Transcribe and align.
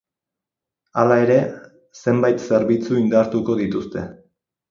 Hala 1.01 1.17
ere, 1.25 1.35
zenbait 1.99 2.41
zerbitzu 2.47 2.99
indartuko 3.01 3.59
dituzte. 3.63 4.07